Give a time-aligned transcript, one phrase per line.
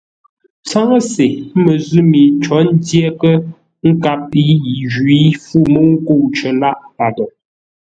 [0.67, 1.25] Tsáŋə́se
[1.63, 3.35] məzʉ̂ mi có ndyəghʼə́
[3.89, 4.55] nkâp yi
[4.91, 7.25] jwǐ fû mə́u ńkə̂u cər lâʼ paghʼə.